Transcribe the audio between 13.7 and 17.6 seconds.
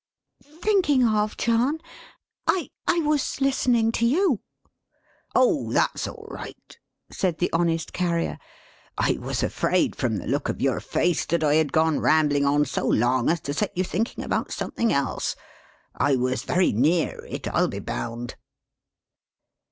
you thinking about something else. I was very near it,